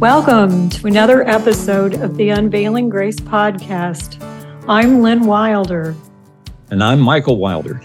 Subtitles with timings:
[0.00, 4.22] Welcome to another episode of the Unveiling Grace podcast.
[4.68, 5.96] I'm Lynn Wilder.
[6.70, 7.80] And I'm Michael Wilder.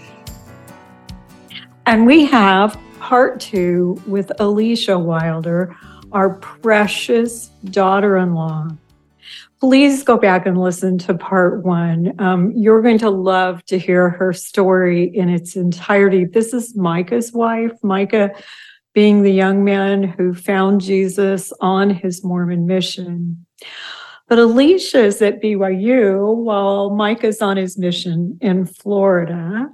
[1.86, 5.74] And we have part two with Alicia Wilder,
[6.12, 8.68] our precious daughter in law.
[9.58, 12.14] Please go back and listen to part one.
[12.20, 16.26] Um, you're going to love to hear her story in its entirety.
[16.26, 17.72] This is Micah's wife.
[17.82, 18.32] Micah
[18.94, 23.46] being the young man who found Jesus on his Mormon mission.
[24.28, 29.68] But Alicia is at BYU while Mike is on his mission in Florida.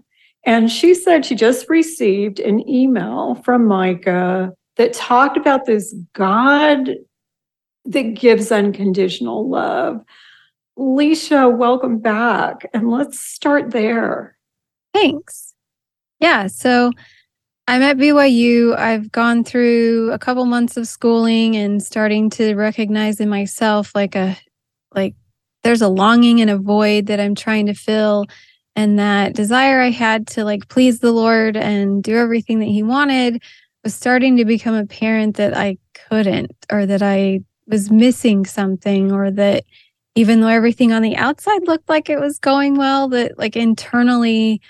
[0.44, 6.90] And she said she just received an email from Micah that talked about this God
[7.84, 10.00] that gives unconditional love.
[10.78, 12.68] Alicia, welcome back.
[12.72, 14.36] And let's start there.
[14.94, 15.54] Thanks.
[16.20, 16.46] Yeah.
[16.46, 16.92] So
[17.68, 18.74] I'm at BYU.
[18.78, 24.14] I've gone through a couple months of schooling and starting to recognize in myself like
[24.14, 24.38] a
[24.94, 25.14] like
[25.64, 28.24] there's a longing and a void that I'm trying to fill
[28.74, 32.82] and that desire I had to like please the Lord and do everything that he
[32.82, 33.42] wanted
[33.84, 35.76] was starting to become apparent that I
[36.08, 39.64] couldn't or that I was missing something or that
[40.14, 44.62] even though everything on the outside looked like it was going well that like internally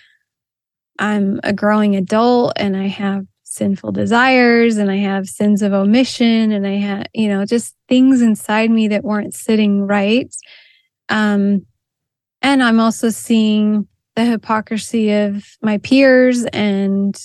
[0.98, 6.52] I'm a growing adult and I have sinful desires and I have sins of omission
[6.52, 10.32] and I have, you know, just things inside me that weren't sitting right.
[11.08, 11.66] Um,
[12.42, 17.20] and I'm also seeing the hypocrisy of my peers and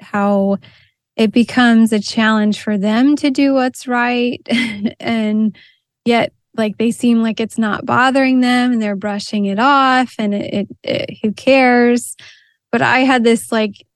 [0.00, 0.58] how
[1.16, 4.40] it becomes a challenge for them to do what's right.
[5.00, 5.56] and
[6.04, 10.34] yet, like, they seem like it's not bothering them and they're brushing it off and
[10.34, 12.16] it, it, it who cares?
[12.72, 13.86] But I had this like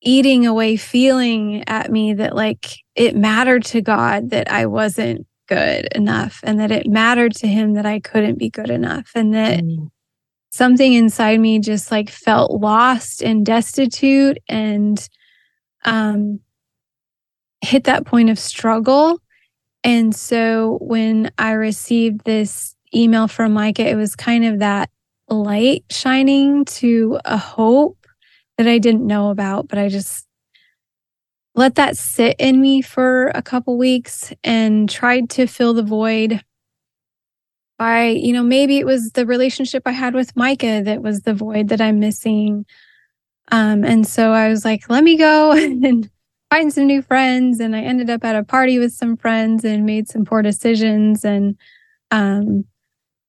[0.00, 5.88] eating away feeling at me that like it mattered to God that I wasn't good
[5.94, 9.60] enough and that it mattered to him that I couldn't be good enough and that
[9.60, 9.90] mm.
[10.50, 15.06] something inside me just like felt lost and destitute and
[15.84, 16.40] um
[17.60, 19.20] hit that point of struggle
[19.82, 24.88] and so when I received this email from Micah it was kind of that
[25.42, 28.06] light shining to a hope
[28.58, 30.26] that I didn't know about, but I just
[31.54, 36.44] let that sit in me for a couple weeks and tried to fill the void
[37.78, 41.34] by, you know, maybe it was the relationship I had with Micah that was the
[41.34, 42.66] void that I'm missing.
[43.52, 46.08] Um, and so I was like, let me go and
[46.50, 47.60] find some new friends.
[47.60, 51.24] And I ended up at a party with some friends and made some poor decisions
[51.24, 51.56] and
[52.10, 52.64] um,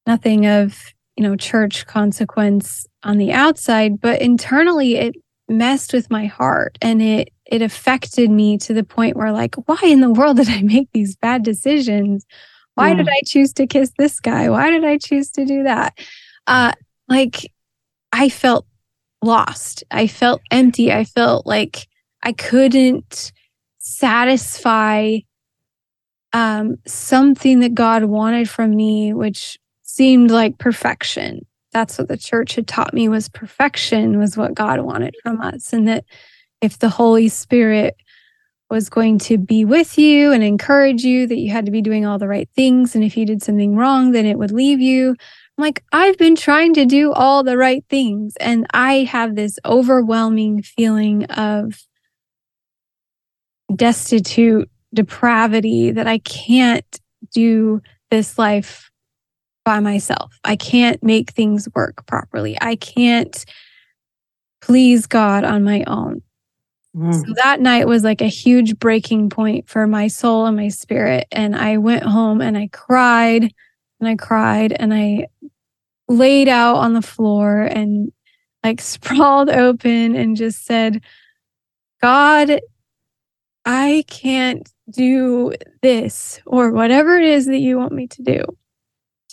[0.05, 5.15] nothing of you know, church consequence on the outside, but internally it
[5.47, 9.79] messed with my heart and it it affected me to the point where like why
[9.83, 12.25] in the world did I make these bad decisions?
[12.73, 14.49] Why did I choose to kiss this guy?
[14.49, 15.97] Why did I choose to do that?
[16.47, 16.73] Uh
[17.07, 17.51] like
[18.11, 18.65] I felt
[19.21, 19.83] lost.
[19.91, 20.91] I felt empty.
[20.91, 21.87] I felt like
[22.23, 23.31] I couldn't
[23.77, 25.17] satisfy
[26.33, 31.45] um, something that God wanted from me, which seemed like perfection.
[31.71, 35.71] That's what the church had taught me was perfection was what God wanted from us
[35.71, 36.05] and that
[36.59, 37.95] if the Holy Spirit
[38.69, 42.05] was going to be with you and encourage you that you had to be doing
[42.05, 45.09] all the right things and if you did something wrong then it would leave you.
[45.09, 49.59] I'm like I've been trying to do all the right things and I have this
[49.65, 51.79] overwhelming feeling of
[53.75, 56.99] destitute depravity that I can't
[57.31, 58.89] do this life
[59.65, 60.39] by myself.
[60.45, 62.57] I can't make things work properly.
[62.61, 63.43] I can't
[64.61, 66.21] please God on my own.
[66.95, 67.13] Mm.
[67.13, 71.27] So that night was like a huge breaking point for my soul and my spirit.
[71.31, 73.51] And I went home and I cried
[73.99, 75.27] and I cried and I
[76.07, 78.11] laid out on the floor and
[78.63, 81.01] like sprawled open and just said,
[82.01, 82.61] God,
[83.65, 88.43] I can't do this or whatever it is that you want me to do.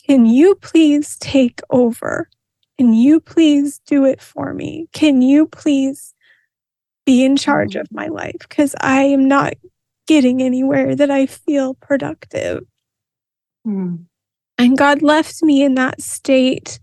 [0.06, 2.28] Can you please take over?
[2.78, 4.88] Can you please do it for me?
[4.93, 6.14] Can you please
[7.06, 8.37] be in charge of my life?
[8.40, 9.54] Because I am not
[10.06, 12.64] getting anywhere that I feel productive.
[13.66, 14.06] Mm.
[14.58, 16.81] And God left me in that state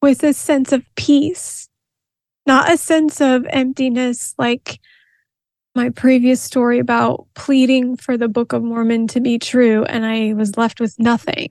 [0.00, 1.68] with a sense of peace,
[2.46, 4.80] not a sense of emptiness like
[5.74, 10.34] my previous story about pleading for the Book of Mormon to be true, and I
[10.34, 11.48] was left with nothing.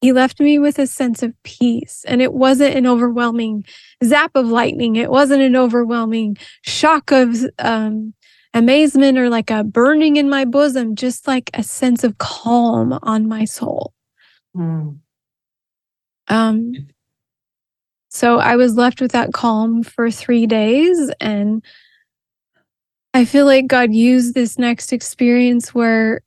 [0.00, 2.04] He left me with a sense of peace.
[2.06, 3.64] And it wasn't an overwhelming
[4.04, 4.96] zap of lightning.
[4.96, 8.14] It wasn't an overwhelming shock of um,
[8.52, 13.26] amazement or like a burning in my bosom, just like a sense of calm on
[13.26, 13.92] my soul.
[14.54, 14.98] Mm.
[16.28, 16.72] Um,
[18.10, 21.10] so I was left with that calm for three days.
[21.20, 21.62] And
[23.12, 26.20] I feel like God used this next experience where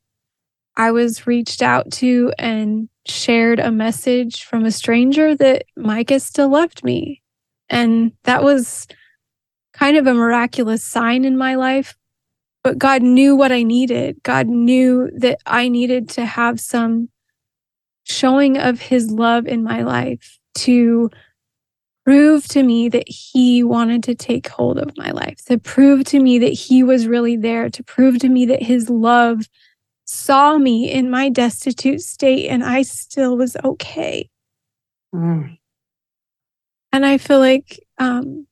[0.76, 6.48] I was reached out to and shared a message from a stranger that Micah still
[6.48, 7.22] loved me.
[7.68, 8.86] And that was
[9.72, 11.96] kind of a miraculous sign in my life.
[12.62, 14.22] But God knew what I needed.
[14.22, 17.08] God knew that I needed to have some
[18.04, 21.10] showing of his love in my life to
[22.04, 26.18] prove to me that he wanted to take hold of my life, to prove to
[26.18, 29.48] me that he was really there, to prove to me that his love
[30.10, 34.28] saw me in my destitute state and I still was okay.
[35.14, 35.56] Mm.
[36.92, 38.48] And I feel like um,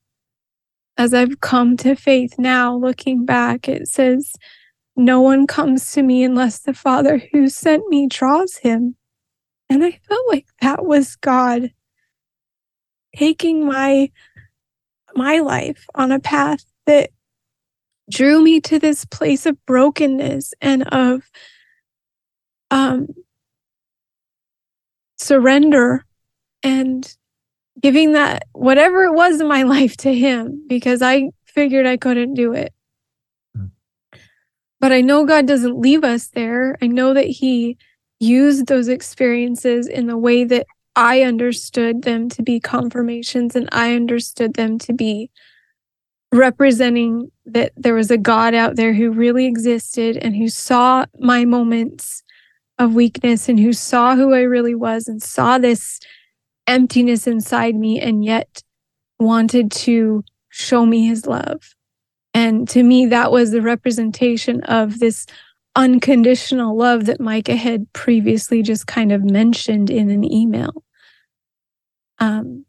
[0.97, 4.33] as I've come to faith now, looking back, it says,
[4.97, 8.95] No one comes to me unless the Father who sent me draws him.
[9.69, 11.73] And I felt like that was God
[13.17, 14.11] taking my
[15.17, 17.11] my life on a path that
[18.09, 21.31] drew me to this place of brokenness and of
[22.71, 23.09] um,
[25.17, 26.05] surrender
[26.63, 27.17] and
[27.81, 32.35] giving that whatever it was in my life to him because I figured I couldn't
[32.35, 32.73] do it.
[33.55, 33.67] Hmm.
[34.81, 36.77] But I know God doesn't leave us there.
[36.81, 37.77] I know that he
[38.21, 40.67] used those experiences in the way that
[40.97, 45.31] I understood them to be confirmations and I understood them to be
[46.33, 51.45] representing that there was a God out there who really existed and who saw my
[51.45, 52.23] moments
[52.79, 56.01] of weakness and who saw who I really was and saw this
[56.67, 58.63] emptiness inside me and yet
[59.19, 61.75] wanted to show me his love.
[62.35, 65.27] And to me, that was the representation of this
[65.75, 70.85] unconditional love that Micah had previously just kind of mentioned in an email.
[72.19, 72.65] Um,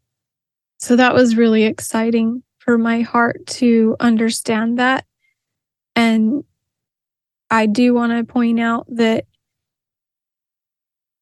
[0.80, 5.04] so that was really exciting for my heart to understand that.
[5.95, 6.44] And
[7.50, 9.25] I do want to point out that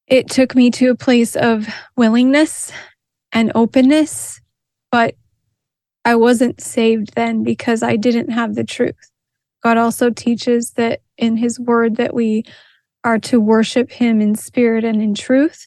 [0.07, 1.65] it took me to a place of
[1.95, 2.73] willingness
[3.31, 4.41] and openness,
[4.91, 5.15] but
[6.03, 9.09] I wasn't saved then because I didn't have the truth.
[9.63, 12.43] God also teaches that in his word that we
[13.05, 15.65] are to worship him in spirit and in truth.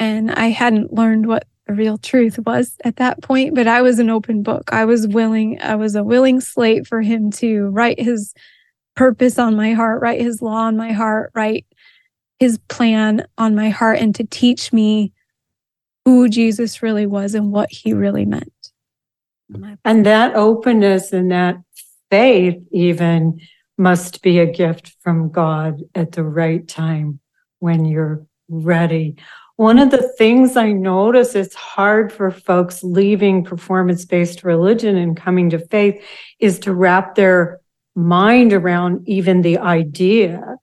[0.00, 4.00] And I hadn't learned what the real truth was at that point, but I was
[4.00, 4.72] an open book.
[4.72, 8.34] I was willing, I was a willing slate for him to write his
[8.96, 11.64] purpose on my heart, write his law on my heart, write
[12.40, 15.12] his plan on my heart, and to teach me
[16.04, 18.52] who Jesus really was and what he really meant.
[19.84, 21.56] And that openness and that
[22.10, 23.38] faith, even,
[23.78, 27.20] must be a gift from God at the right time
[27.60, 29.16] when you're ready.
[29.60, 35.14] One of the things I notice it's hard for folks leaving performance based religion and
[35.14, 36.02] coming to faith
[36.38, 37.60] is to wrap their
[37.94, 40.56] mind around even the idea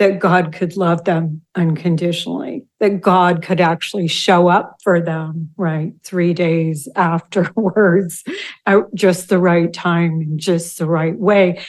[0.00, 5.92] that God could love them unconditionally, that God could actually show up for them, right?
[6.02, 8.24] Three days afterwards
[8.66, 11.64] at just the right time and just the right way.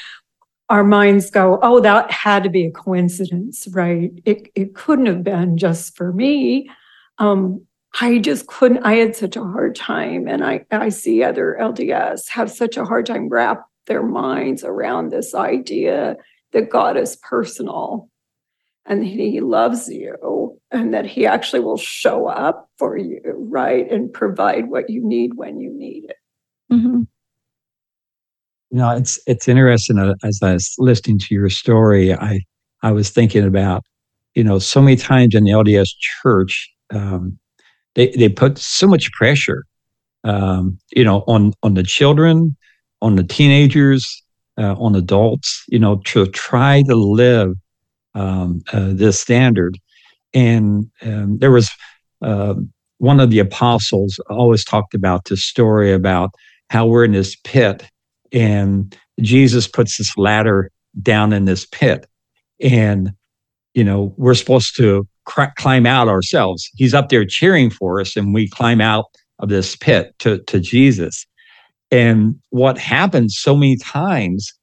[0.70, 4.12] Our minds go, oh, that had to be a coincidence, right?
[4.26, 6.70] It, it couldn't have been just for me.
[7.20, 7.66] Um,
[8.02, 10.28] I just couldn't, I had such a hard time.
[10.28, 15.10] And I, I see other LDS have such a hard time wrap their minds around
[15.10, 16.18] this idea
[16.52, 18.10] that God is personal
[18.86, 23.90] and he loves you and that he actually will show up for you, right?
[23.92, 26.16] And provide what you need when you need it.
[26.72, 27.04] Mm-hmm.
[28.70, 32.42] You know, it's it's interesting uh, as I was listening to your story, I
[32.84, 33.84] I was thinking about,
[34.36, 35.90] you know, so many times in the LDS
[36.22, 37.38] church, um,
[37.96, 39.64] they they put so much pressure,
[40.24, 42.56] um, you know, on on the children,
[43.02, 44.06] on the teenagers,
[44.58, 47.54] uh, on adults, you know, to try to live
[48.16, 49.78] um, uh, this standard.
[50.34, 51.70] And um, there was
[52.22, 52.56] uh,
[52.98, 56.32] one of the apostles always talked about this story about
[56.70, 57.88] how we're in this pit
[58.32, 62.08] and Jesus puts this ladder down in this pit.
[62.62, 63.12] And,
[63.74, 66.70] you know, we're supposed to cr- climb out ourselves.
[66.76, 69.06] He's up there cheering for us, and we climb out
[69.40, 71.26] of this pit to, to Jesus.
[71.92, 74.54] And what happens so many times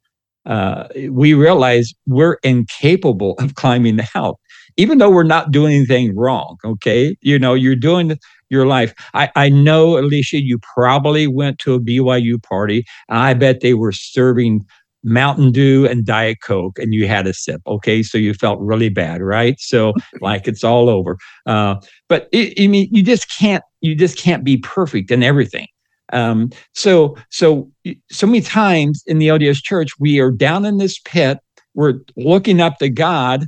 [0.46, 4.38] uh, we realize we're incapable of climbing out,
[4.76, 6.58] even though we're not doing anything wrong.
[6.64, 7.16] Okay.
[7.22, 8.18] You know, you're doing
[8.50, 8.94] your life.
[9.14, 13.74] I, I know, Alicia, you probably went to a BYU party, and I bet they
[13.74, 14.64] were serving
[15.04, 17.60] Mountain Dew and Diet Coke, and you had a sip.
[17.66, 19.60] Okay, so you felt really bad, right?
[19.60, 21.18] So like it's all over.
[21.46, 21.76] Uh,
[22.08, 25.68] but it, I mean, you just can't you just can't be perfect in everything.
[26.12, 27.70] Um, so so
[28.10, 31.38] so many times in the LDS Church, we are down in this pit.
[31.74, 33.46] We're looking up to God,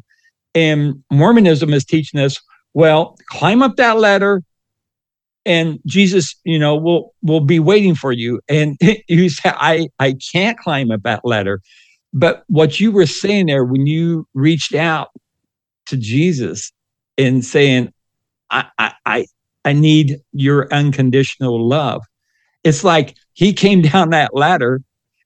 [0.55, 2.41] and Mormonism is teaching us,
[2.75, 4.43] well, climb up that ladder,
[5.47, 8.41] and Jesus, you know, will will be waiting for you.
[8.49, 8.77] And
[9.09, 11.63] you say, I I can't climb up that ladder.
[12.13, 15.09] But what you were saying there when you reached out
[15.87, 16.73] to Jesus
[17.17, 17.93] and saying,
[18.51, 18.67] I
[19.07, 19.27] I
[19.65, 22.03] I need your unconditional love.
[22.65, 24.83] It's like he came down that ladder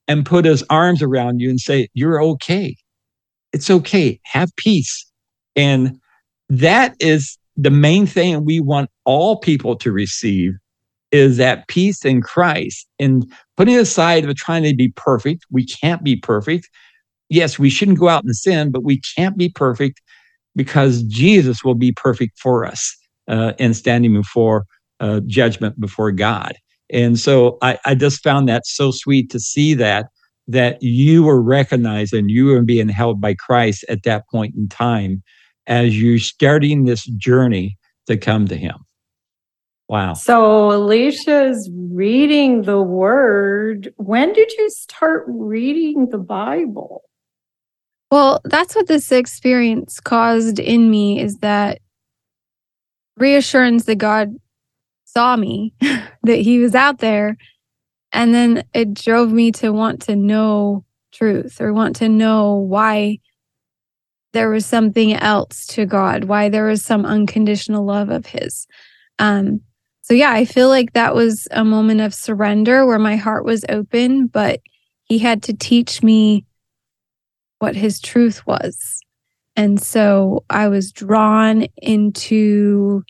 [0.07, 2.75] and put his arms around you and say, You're okay.
[3.53, 4.19] It's okay.
[4.23, 5.05] Have peace.
[5.55, 5.99] And
[6.49, 10.53] that is the main thing we want all people to receive
[11.11, 15.45] is that peace in Christ and putting aside of trying to be perfect.
[15.51, 16.69] We can't be perfect.
[17.29, 20.01] Yes, we shouldn't go out and sin, but we can't be perfect
[20.55, 22.95] because Jesus will be perfect for us
[23.27, 24.65] uh, in standing before
[24.99, 26.53] uh, judgment before God.
[26.89, 30.07] And so I, I just found that so sweet to see that
[30.47, 34.67] that you were recognized and you were being held by Christ at that point in
[34.67, 35.23] time
[35.67, 37.77] as you're starting this journey
[38.07, 38.75] to come to Him.
[39.87, 40.13] Wow.
[40.13, 43.93] So Alicia's reading the word.
[43.97, 47.03] When did you start reading the Bible?
[48.09, 51.79] Well, that's what this experience caused in me is that
[53.17, 54.35] reassurance that God
[55.05, 57.37] saw me, that He was out there.
[58.13, 63.19] And then it drove me to want to know truth or want to know why
[64.33, 68.67] there was something else to God, why there was some unconditional love of His.
[69.19, 69.61] Um,
[70.01, 73.65] so, yeah, I feel like that was a moment of surrender where my heart was
[73.69, 74.59] open, but
[75.03, 76.45] He had to teach me
[77.59, 78.99] what His truth was.
[79.55, 83.03] And so I was drawn into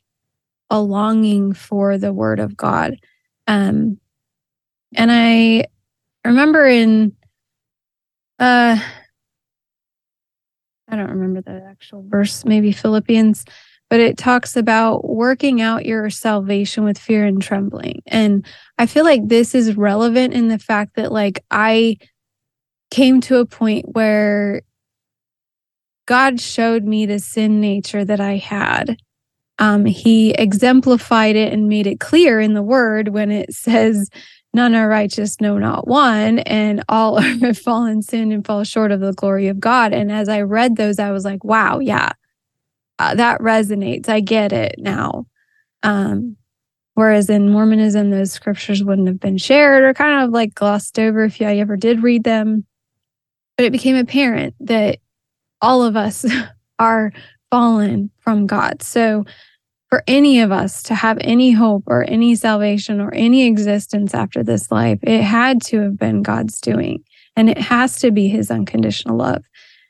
[0.70, 2.96] a longing for the Word of God.
[3.48, 4.00] Um,
[4.96, 5.66] and I
[6.26, 7.14] remember in
[8.40, 8.80] uh,
[10.92, 13.46] I don't remember the actual verse, maybe Philippians,
[13.90, 18.02] but it talks about working out your salvation with fear and trembling.
[18.08, 18.46] And
[18.78, 21.98] I feel like this is relevant in the fact that, like, I
[22.90, 24.62] came to a point where
[26.06, 28.98] God showed me the sin nature that I had.
[29.60, 34.10] Um, he exemplified it and made it clear in the word when it says,
[34.54, 39.00] none are righteous, no, not one, and all have fallen sin and fall short of
[39.00, 39.94] the glory of God.
[39.94, 42.12] And as I read those, I was like, wow, yeah,
[43.00, 44.10] uh, that resonates.
[44.10, 45.26] I get it now.
[45.84, 46.38] Um,
[46.94, 51.24] whereas in Mormonism, those scriptures wouldn't have been shared or kind of like glossed over
[51.24, 52.66] if I ever did read them.
[53.58, 55.00] But it became apparent that
[55.62, 56.26] all of us
[56.80, 57.12] are
[57.50, 58.82] fallen from God.
[58.82, 59.26] So
[59.92, 64.42] for any of us to have any hope or any salvation or any existence after
[64.42, 67.04] this life, it had to have been God's doing.
[67.36, 69.44] And it has to be his unconditional love.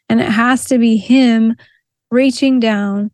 [0.10, 1.56] And it has to be him
[2.10, 3.12] reaching down,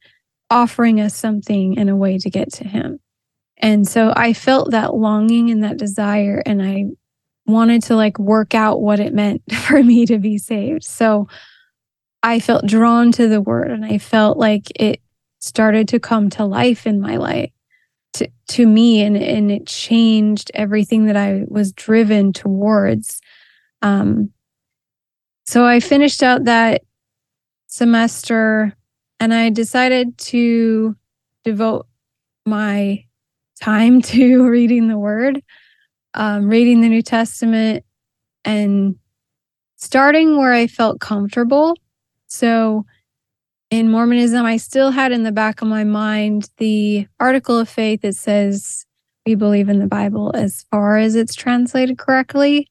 [0.50, 3.00] offering us something and a way to get to him.
[3.58, 6.86] And so I felt that longing and that desire, and I
[7.46, 10.86] wanted to like work out what it meant for me to be saved.
[10.86, 11.28] So
[12.24, 15.02] I felt drawn to the word and I felt like it
[15.40, 17.52] started to come to life in my life
[18.14, 23.22] to, to me and, and it changed everything that I was driven towards.
[23.82, 24.32] Um,
[25.46, 26.82] so I finished out that
[27.68, 28.76] semester
[29.20, 30.96] and I decided to
[31.44, 31.88] devote
[32.46, 33.04] my
[33.62, 35.42] time to reading the word,
[36.14, 37.84] um, reading the New Testament,
[38.44, 38.96] and
[39.76, 41.76] starting where I felt comfortable.
[42.28, 42.86] So
[43.70, 48.02] in Mormonism, I still had in the back of my mind the article of faith
[48.02, 48.86] that says
[49.26, 52.70] we believe in the Bible as far as it's translated correctly.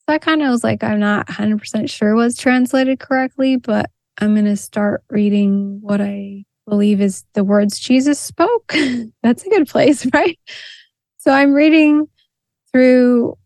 [0.00, 4.34] So I kind of was like, I'm not 100% sure was translated correctly, but I'm
[4.34, 8.74] going to start reading what I believe is the words Jesus spoke.
[9.22, 10.38] That's a good place, right?
[11.18, 12.08] So I'm reading
[12.72, 13.38] through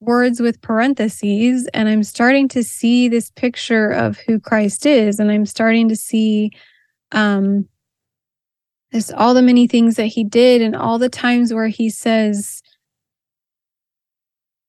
[0.00, 5.30] words with parentheses and I'm starting to see this picture of who Christ is and
[5.30, 6.50] I'm starting to see
[7.12, 7.68] um
[8.92, 12.62] this all the many things that he did and all the times where he says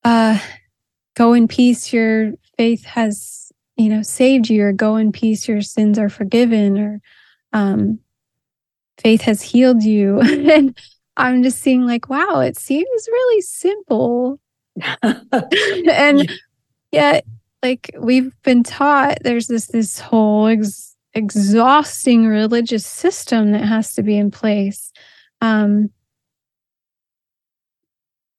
[0.03, 0.39] uh
[1.15, 5.61] go in peace your faith has you know saved you or go in peace your
[5.61, 7.01] sins are forgiven or
[7.53, 8.00] um
[9.01, 10.21] faith has healed you.
[10.51, 10.77] And
[11.17, 14.39] I'm just seeing like wow it seems really simple
[15.04, 16.32] and
[16.92, 17.25] yet
[17.63, 24.04] like we've been taught there's this this whole ex- exhausting religious system that has to
[24.04, 24.92] be in place
[25.42, 25.90] um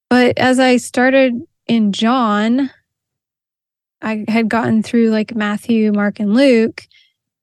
[0.09, 1.35] but as i started
[1.67, 2.71] in john
[4.01, 6.83] i had gotten through like matthew mark and luke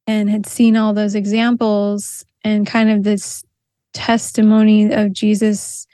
[0.07, 3.43] and had seen all those examples and kind of this
[3.93, 5.85] testimony of jesus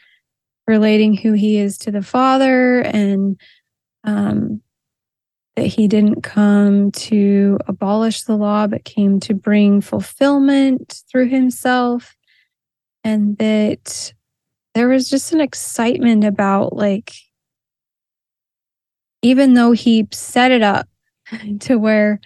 [0.68, 3.40] relating who he is to the father and
[4.04, 4.62] um
[5.56, 12.16] that he didn't come to abolish the law, but came to bring fulfillment through himself.
[13.04, 14.14] And that
[14.74, 17.14] there was just an excitement about, like,
[19.22, 20.88] even though he set it up
[21.62, 22.20] to where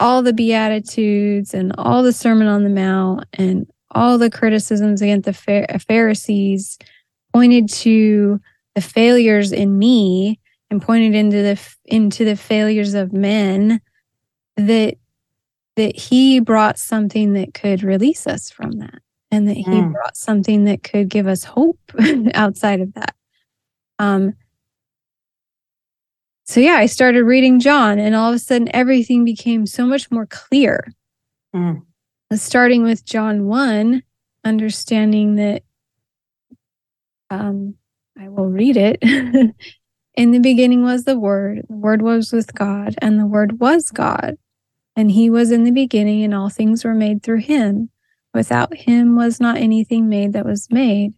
[0.00, 5.26] all the Beatitudes and all the Sermon on the Mount and all the criticisms against
[5.26, 6.78] the Pharisees
[7.34, 8.40] pointed to
[8.76, 10.38] the failures in me
[10.70, 13.80] and pointed into the into the failures of men
[14.56, 14.94] that
[15.76, 19.00] that he brought something that could release us from that
[19.32, 19.92] and that he mm.
[19.92, 21.78] brought something that could give us hope
[22.34, 23.14] outside of that
[23.98, 24.32] um
[26.44, 30.08] so yeah i started reading john and all of a sudden everything became so much
[30.10, 30.92] more clear
[31.54, 31.82] mm.
[32.34, 34.02] starting with john 1
[34.44, 35.63] understanding that
[37.30, 37.74] um
[38.18, 39.02] i will read it
[40.16, 43.90] In the beginning was the Word, the Word was with God, and the Word was
[43.90, 44.36] God.
[44.94, 47.90] And he was in the beginning, and all things were made through him.
[48.32, 51.14] Without him was not anything made that was made.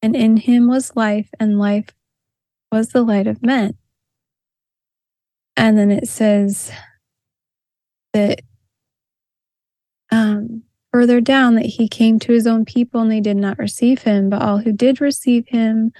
[0.00, 1.88] And in him was life, and life
[2.70, 3.74] was the light of men.
[5.56, 6.70] And then it says
[8.12, 8.42] that
[10.12, 10.62] um,
[10.92, 14.28] further down that he came to his own people and they did not receive him,
[14.30, 15.92] but all who did receive him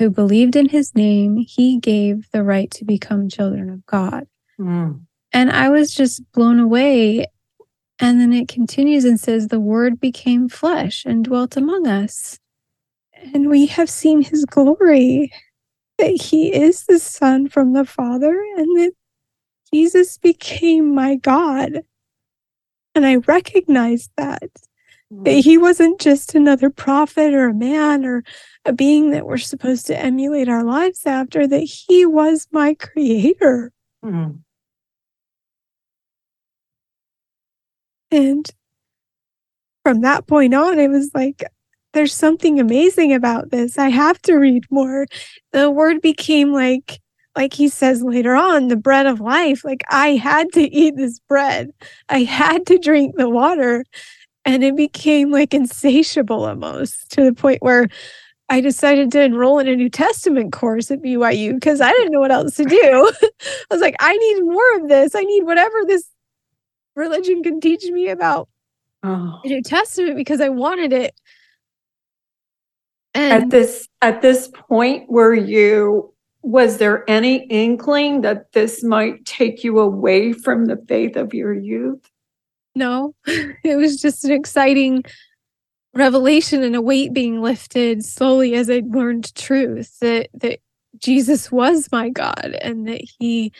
[0.00, 4.26] who believed in his name, he gave the right to become children of God.
[4.58, 5.02] Mm.
[5.32, 7.26] And I was just blown away.
[7.98, 12.38] And then it continues and says, The word became flesh and dwelt among us.
[13.34, 15.30] And we have seen his glory,
[15.98, 18.92] that he is the Son from the Father, and that
[19.72, 21.82] Jesus became my God.
[23.00, 24.50] And I recognized that.
[25.10, 28.22] That he wasn't just another prophet or a man or
[28.66, 33.72] a being that we're supposed to emulate our lives after, that he was my creator.
[34.04, 34.36] Mm-hmm.
[38.10, 38.50] And
[39.82, 41.42] from that point on, it was like,
[41.94, 43.78] there's something amazing about this.
[43.78, 45.06] I have to read more.
[45.52, 47.00] The word became like,
[47.36, 49.64] like he says later on, the bread of life.
[49.64, 51.70] Like I had to eat this bread,
[52.08, 53.84] I had to drink the water
[54.44, 57.88] and it became like insatiable almost to the point where
[58.48, 62.20] I decided to enroll in a New Testament course at BYU because I didn't know
[62.20, 63.12] what else to do.
[63.22, 65.14] I was like, I need more of this.
[65.14, 66.08] I need whatever this
[66.96, 68.48] religion can teach me about
[69.04, 69.38] oh.
[69.44, 71.14] the New Testament because I wanted it.
[73.14, 76.12] And at this at this point, were you
[76.42, 81.52] was there any inkling that this might take you away from the faith of your
[81.52, 82.10] youth?
[82.74, 85.04] No, it was just an exciting
[85.94, 90.60] revelation and a weight being lifted slowly as I learned truth that that
[90.98, 93.52] Jesus was my God and that he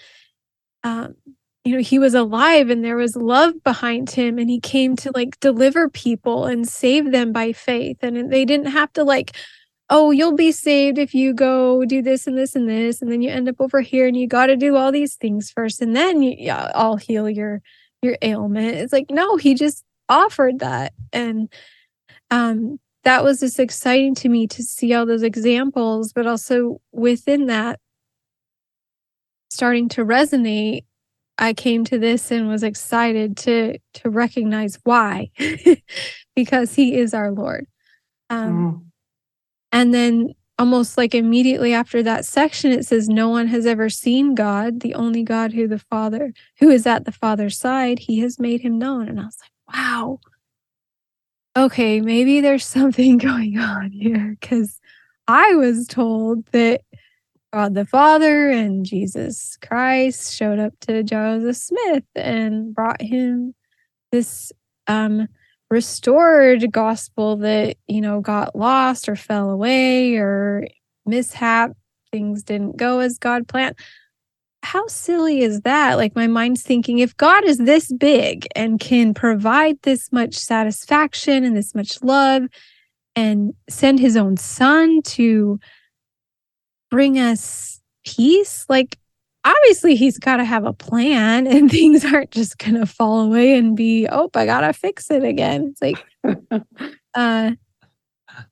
[0.85, 1.17] um
[1.65, 5.11] you know he was alive and there was love behind him and he came to
[5.13, 9.37] like deliver people and save them by faith and they didn't have to like
[9.91, 13.21] oh you'll be saved if you go do this and this and this and then
[13.21, 15.95] you end up over here and you got to do all these things first and
[15.95, 17.61] then you, yeah, I'll heal your
[18.03, 18.77] your ailment.
[18.77, 20.93] It's like, no, he just offered that.
[21.13, 21.53] And
[22.31, 27.47] um, that was just exciting to me to see all those examples, but also within
[27.47, 27.81] that,
[29.51, 30.85] starting to resonate.
[31.39, 35.31] I came to this and was excited to to recognize why,
[36.37, 37.67] because He is our Lord.
[38.29, 38.90] Um, mm.
[39.73, 44.35] And then almost like immediately after that section it says no one has ever seen
[44.35, 44.81] god.
[44.81, 48.61] The only god who the father who is at the father's side he has made
[48.61, 49.09] him known.
[49.09, 50.21] And i was like wow.
[51.57, 54.81] Okay maybe there's something going on here because
[55.27, 56.83] i was told that
[57.53, 63.55] god the father and jesus christ showed up to joseph smith and brought him
[64.13, 64.53] this
[64.87, 65.29] um
[65.71, 70.67] restored gospel that, you know, got lost or fell away or
[71.07, 71.73] mishap,
[72.11, 73.77] things didn't go as God planned.
[74.63, 75.95] How silly is that?
[75.97, 81.45] Like, my mind's thinking if God is this big and can provide this much satisfaction
[81.45, 82.43] and this much love
[83.17, 85.59] and send his own son to
[86.91, 88.99] bring us peace, like,
[89.45, 93.57] obviously he's got to have a plan and things aren't just going to fall away
[93.57, 95.73] and be, oh, I got to fix it again.
[95.73, 96.05] It's like,
[97.15, 97.53] uh,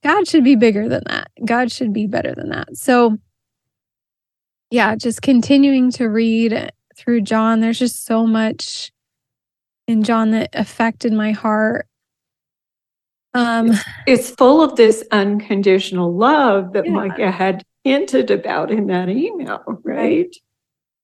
[0.02, 1.30] God should be bigger than that.
[1.44, 2.76] God should be better than that.
[2.76, 3.18] So,
[4.70, 8.92] yeah, just continuing to read through John, there's just so much
[9.86, 11.86] in John that affected my heart.
[13.34, 16.92] Um, it's, it's full of this unconditional love that Yeah.
[16.92, 20.34] Micah had hinted about in that email, right?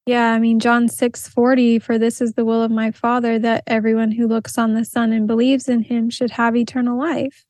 [0.07, 4.13] Yeah, I mean John 6:40 for this is the will of my Father that everyone
[4.13, 7.45] who looks on the Son and believes in him should have eternal life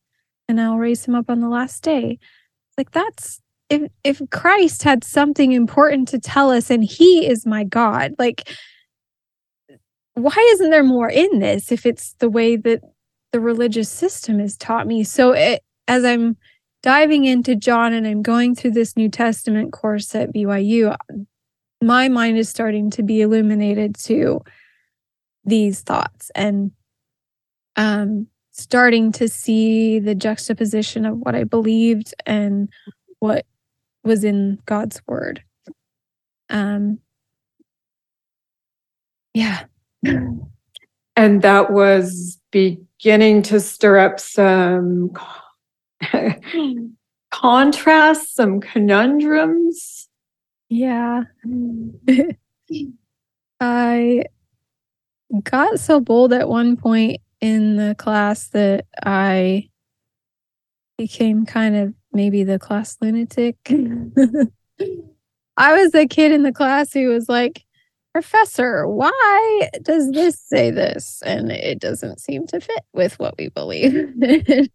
[0.48, 2.18] and I'll raise him up on the last day.
[2.78, 3.40] Like that's
[3.70, 8.48] if if Christ had something important to tell us and he is my God, like
[10.14, 12.80] why isn't there more in this if it's the way that
[13.32, 15.02] the religious system has taught me?
[15.04, 16.36] So it, as I'm
[16.82, 20.96] diving into John and I'm going through this New Testament course at BYU,
[21.84, 24.40] my mind is starting to be illuminated to
[25.44, 26.70] these thoughts and
[27.76, 32.68] um starting to see the juxtaposition of what I believed and
[33.18, 33.44] what
[34.04, 35.42] was in God's word.
[36.48, 36.98] Um
[39.34, 39.64] yeah.
[41.16, 45.12] And that was beginning to stir up some
[47.30, 50.08] contrasts, some conundrums.
[50.74, 51.22] Yeah.
[51.46, 52.36] Mm.
[53.60, 54.24] I
[55.44, 59.68] got so bold at one point in the class that I
[60.98, 63.56] became kind of maybe the class lunatic.
[63.70, 63.76] I
[65.80, 67.62] was the kid in the class who was like,
[68.12, 71.22] Professor, why does this say this?
[71.24, 74.12] And it doesn't seem to fit with what we believe.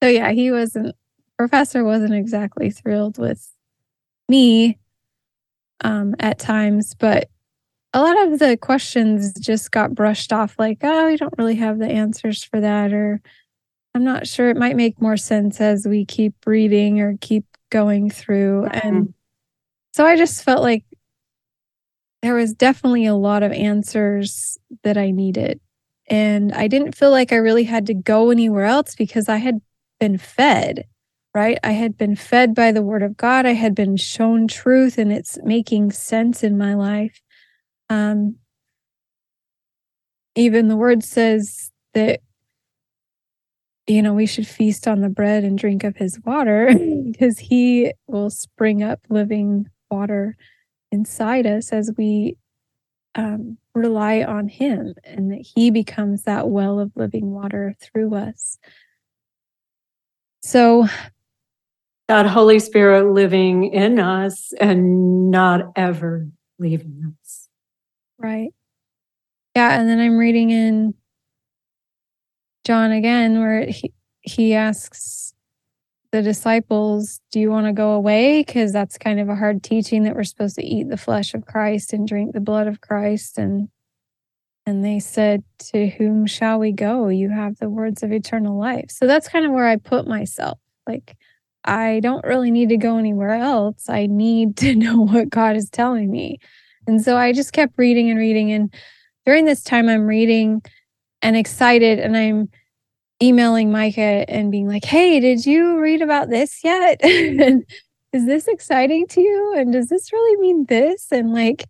[0.00, 0.94] so, yeah, he wasn't,
[1.36, 3.50] Professor wasn't exactly thrilled with
[4.28, 4.78] me
[5.82, 7.28] um, at times, but
[7.92, 11.78] a lot of the questions just got brushed off like, oh, we don't really have
[11.78, 13.20] the answers for that, or
[13.94, 14.48] I'm not sure.
[14.48, 18.66] It might make more sense as we keep reading or keep going through.
[18.66, 19.12] And
[19.92, 20.84] so I just felt like
[22.22, 25.60] there was definitely a lot of answers that I needed.
[26.08, 29.60] And I didn't feel like I really had to go anywhere else because I had
[30.00, 30.86] been fed
[31.34, 31.58] right?
[31.64, 33.46] I had been fed by the word of God.
[33.46, 37.20] I had been shown truth and it's making sense in my life.
[37.88, 38.36] Um,
[40.34, 42.20] even the word says that,
[43.86, 46.70] you know, we should feast on the bread and drink of his water
[47.12, 50.36] because he will spring up living water
[50.90, 52.36] inside us as we
[53.14, 58.58] um, rely on him and that he becomes that well of living water through us.
[60.42, 60.86] So
[62.08, 66.26] That Holy Spirit living in us and not ever
[66.58, 67.48] leaving us.
[68.18, 68.52] Right.
[69.54, 70.94] Yeah, and then I'm reading in
[72.64, 75.34] John again where he he asks
[76.12, 80.04] the disciples, "Do you want to go away?" Because that's kind of a hard teaching
[80.04, 83.38] that we're supposed to eat the flesh of Christ and drink the blood of Christ,
[83.38, 83.68] and
[84.66, 87.08] and they said, "To whom shall we go?
[87.08, 90.58] You have the words of eternal life." So that's kind of where I put myself.
[90.86, 91.16] Like,
[91.64, 93.88] I don't really need to go anywhere else.
[93.88, 96.38] I need to know what God is telling me.
[96.86, 98.50] And so I just kept reading and reading.
[98.52, 98.74] And
[99.24, 100.62] during this time, I'm reading
[101.22, 102.48] and excited, and I'm
[103.22, 106.98] emailing Micah and being like, hey, did you read about this yet?
[107.04, 107.64] and
[108.12, 109.54] is this exciting to you?
[109.56, 111.12] And does this really mean this?
[111.12, 111.64] And like,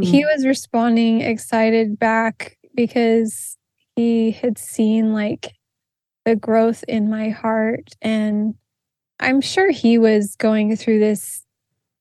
[0.00, 0.28] he mm-hmm.
[0.32, 3.58] was responding excited back because
[3.96, 5.52] he had seen like
[6.24, 7.90] the growth in my heart.
[8.00, 8.54] And
[9.22, 11.44] I'm sure he was going through this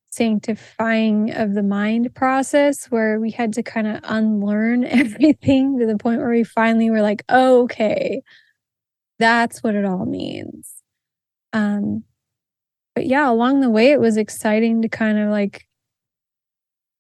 [0.10, 5.98] sanctifying of the mind process where we had to kind of unlearn everything to the
[5.98, 8.24] point where we finally were like, oh, okay,
[9.20, 10.74] that's what it all means.
[11.54, 12.04] Um,
[12.96, 15.68] but yeah, along the way, it was exciting to kind of like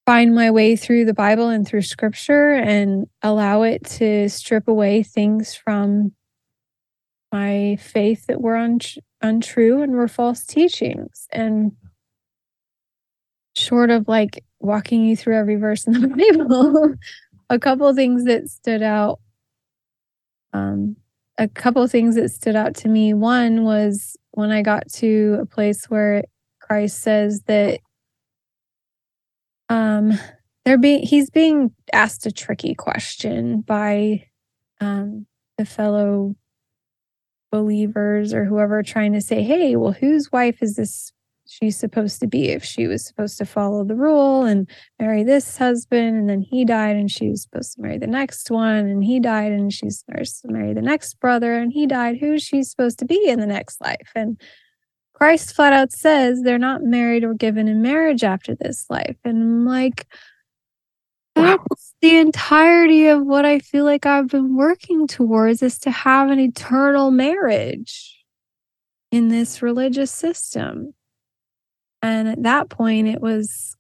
[0.06, 5.02] find my way through the Bible and through scripture and allow it to strip away
[5.02, 6.14] things from
[7.32, 8.80] my faith that were un-
[9.22, 11.28] untrue and were false teachings.
[11.32, 11.74] And
[13.56, 16.96] short of like walking you through every verse in the Bible,
[17.50, 19.20] a couple things that stood out.
[20.54, 20.98] Um,
[21.38, 23.14] a couple things that stood out to me.
[23.14, 26.24] One was when I got to a place where
[26.60, 27.80] Christ says that
[29.70, 30.12] um
[30.66, 34.26] they're being he's being asked a tricky question by
[34.82, 35.26] um
[35.58, 36.36] the fellow
[37.52, 41.12] believers or whoever trying to say, hey, well, whose wife is this
[41.52, 45.58] she's supposed to be if she was supposed to follow the rule and marry this
[45.58, 49.04] husband and then he died and she was supposed to marry the next one and
[49.04, 52.64] he died and she's supposed to marry the next brother and he died who's she
[52.64, 54.12] supposed to be in the next life?
[54.16, 54.40] And
[55.14, 59.18] christ flat out says they're not married or given in marriage after this life.
[59.26, 60.08] And i'm like
[61.36, 66.30] that's the entirety of what i feel like i've been working towards is to have
[66.30, 68.22] an eternal marriage
[69.12, 70.94] in this religious system.
[72.02, 73.76] And at that point, it was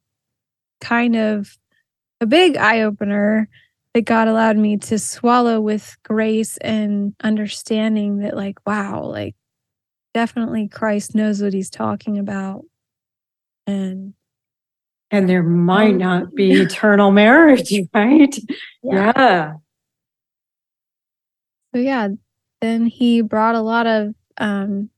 [0.81, 1.57] kind of
[2.19, 3.49] a big eye opener
[3.93, 9.35] that God allowed me to swallow with grace and understanding that, like, wow, like,
[10.13, 12.63] definitely Christ knows what he's talking about.
[13.65, 14.13] And
[15.11, 18.35] and there might not be eternal marriage, right?
[18.81, 19.13] Yeah.
[19.15, 19.53] yeah.
[21.73, 22.09] So yeah,
[22.61, 24.89] then he brought a lot of um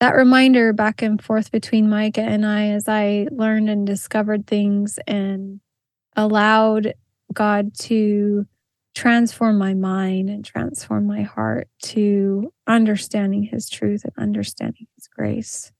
[0.00, 4.98] that reminder back and forth between Micah and I as I learned and discovered things
[5.06, 5.60] and
[6.16, 6.94] allowed
[7.32, 8.44] God to
[8.94, 15.72] transform my mind and transform my heart to understanding his truth and understanding his grace.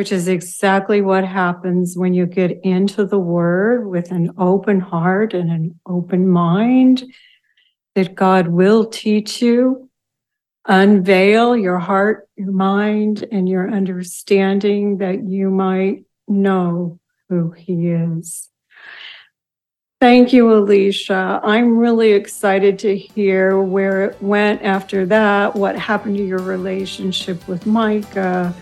[0.00, 5.34] Which is exactly what happens when you get into the word with an open heart
[5.34, 7.04] and an open mind,
[7.94, 9.90] that God will teach you
[10.64, 18.48] unveil your heart, your mind, and your understanding that you might know who He is.
[20.00, 21.42] Thank you, Alicia.
[21.44, 27.46] I'm really excited to hear where it went after that, what happened to your relationship
[27.46, 28.54] with Micah,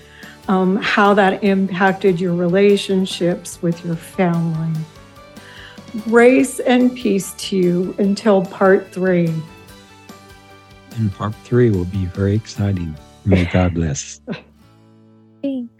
[0.49, 4.79] um, how that impacted your relationships with your family.
[6.05, 9.33] Grace and peace to you until part three
[10.99, 12.95] and part three will be very exciting.
[13.25, 14.21] May God bless.
[15.43, 15.78] Thanks.